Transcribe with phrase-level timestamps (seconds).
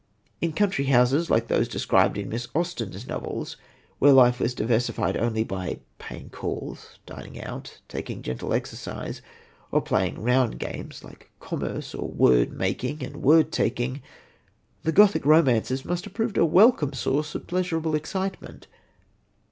[0.41, 3.55] In country houses like those described in Miss Austen's novels,
[3.99, 9.21] where life was diversified only by paying calls, dining out, taking gentle exercise
[9.71, 14.01] or playing round games like "commerce" or "word making and work taking,"
[14.81, 18.65] the Gothic Romances must have proved a welcome source of pleasurable excitement.